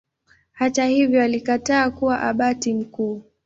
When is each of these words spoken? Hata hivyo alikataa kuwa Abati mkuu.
Hata 0.51 0.85
hivyo 0.85 1.23
alikataa 1.23 1.89
kuwa 1.91 2.21
Abati 2.21 2.73
mkuu. 2.73 3.23